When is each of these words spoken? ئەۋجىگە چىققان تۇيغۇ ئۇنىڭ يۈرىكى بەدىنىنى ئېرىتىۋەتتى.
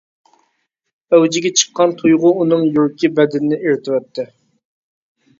ئەۋجىگە 1.17 1.49
چىققان 1.59 1.93
تۇيغۇ 1.99 2.31
ئۇنىڭ 2.43 2.63
يۈرىكى 2.77 3.11
بەدىنىنى 3.19 3.59
ئېرىتىۋەتتى. 3.59 4.27